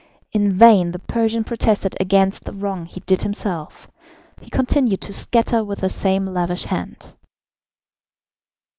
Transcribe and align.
In 0.33 0.51
vain 0.51 0.93
the 0.93 0.97
Persian 0.97 1.43
protested 1.43 1.95
against 1.99 2.43
the 2.45 2.53
wrong 2.53 2.87
he 2.87 3.01
did 3.01 3.21
himself; 3.21 3.87
he 4.41 4.49
continued 4.49 5.01
to 5.01 5.13
scatter 5.13 5.63
with 5.63 5.81
the 5.81 5.91
same 5.91 6.25
lavish 6.25 6.63
hand. 6.63 7.13